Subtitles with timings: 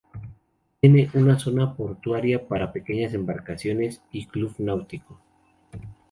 [0.79, 5.21] Tiene una zona portuaria para pequeñas embarcaciones y club náutico.